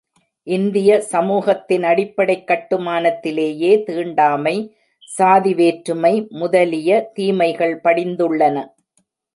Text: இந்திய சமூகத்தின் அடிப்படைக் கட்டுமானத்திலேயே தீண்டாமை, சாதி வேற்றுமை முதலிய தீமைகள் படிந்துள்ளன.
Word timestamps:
இந்திய 0.47 1.01
சமூகத்தின் 1.01 1.83
அடிப்படைக் 1.83 2.47
கட்டுமானத்திலேயே 2.47 3.83
தீண்டாமை, 3.83 4.55
சாதி 5.07 5.53
வேற்றுமை 5.53 6.27
முதலிய 6.29 7.09
தீமைகள் 7.13 7.79
படிந்துள்ளன. 7.83 8.57